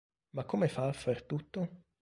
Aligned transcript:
Ma 0.31 0.45
come 0.45 0.67
fa 0.67 0.87
a 0.87 0.93
far 0.93 1.21
tutto? 1.21 1.83